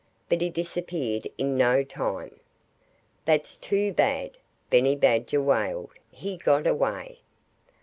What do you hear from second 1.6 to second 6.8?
time." "That's too bad!" Benny Badger wailed. "He got